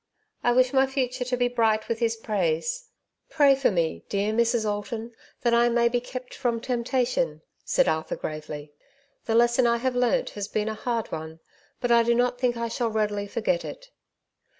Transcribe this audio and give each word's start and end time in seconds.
''I 0.43 0.51
wish 0.51 0.73
my 0.73 0.87
future 0.87 1.23
to 1.25 1.37
be 1.37 1.47
bright 1.47 1.87
with 1.87 1.99
His 1.99 2.15
praise. 2.15 2.87
Pray 3.29 3.53
for 3.53 3.69
me, 3.69 4.03
dear 4.09 4.33
Mrs. 4.33 4.65
Alton, 4.67 5.13
that 5.41 5.53
I 5.53 5.69
may 5.69 5.89
be 5.89 6.01
kept 6.01 6.33
from 6.33 6.59
temptation," 6.59 7.43
said 7.63 7.87
Arthur 7.87 8.15
gravely. 8.15 8.73
*' 8.97 9.25
The 9.27 9.35
les 9.35 9.53
son 9.53 9.67
I 9.67 9.77
have 9.77 9.95
learnt 9.95 10.31
has 10.31 10.47
been 10.47 10.69
a 10.69 10.73
hard 10.73 11.11
one, 11.11 11.39
but 11.79 11.91
I 11.91 12.01
do 12.01 12.15
not 12.15 12.39
think 12.39 12.57
I 12.57 12.67
shall 12.67 12.89
readily 12.89 13.27
forget 13.27 13.63
it." 13.63 13.91